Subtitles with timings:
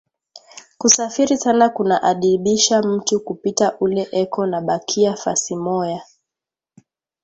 [0.77, 6.01] Kusafiri sana kuna adibisha mutu kupita ule eko nabakia fasi moya